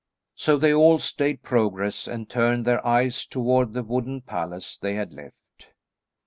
So 0.33 0.57
they 0.57 0.73
all 0.73 0.97
stayed 0.97 1.43
progress 1.43 2.07
and 2.07 2.27
turned 2.27 2.65
their 2.65 2.83
eyes 2.83 3.23
toward 3.23 3.73
the 3.73 3.83
wooden 3.83 4.21
palace 4.21 4.75
they 4.79 4.95
had 4.95 5.13
left. 5.13 5.67